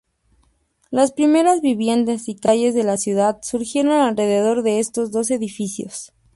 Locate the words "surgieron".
3.43-3.91